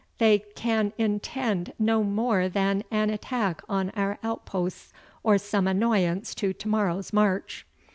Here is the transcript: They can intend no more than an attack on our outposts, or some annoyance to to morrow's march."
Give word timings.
They 0.17 0.39
can 0.55 0.93
intend 0.97 1.73
no 1.77 2.03
more 2.03 2.49
than 2.49 2.83
an 2.89 3.11
attack 3.11 3.61
on 3.69 3.91
our 3.91 4.17
outposts, 4.23 4.91
or 5.21 5.37
some 5.37 5.67
annoyance 5.67 6.33
to 6.33 6.53
to 6.53 6.67
morrow's 6.67 7.13
march." 7.13 7.67